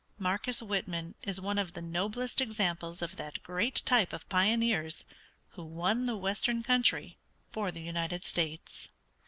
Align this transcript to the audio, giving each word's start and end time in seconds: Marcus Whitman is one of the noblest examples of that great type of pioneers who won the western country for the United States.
Marcus 0.17 0.63
Whitman 0.63 1.13
is 1.21 1.39
one 1.39 1.59
of 1.59 1.73
the 1.73 1.79
noblest 1.83 2.41
examples 2.41 3.03
of 3.03 3.17
that 3.17 3.43
great 3.43 3.83
type 3.85 4.13
of 4.13 4.27
pioneers 4.29 5.05
who 5.49 5.63
won 5.63 6.07
the 6.07 6.17
western 6.17 6.63
country 6.63 7.17
for 7.51 7.71
the 7.71 7.81
United 7.83 8.25
States. 8.25 8.89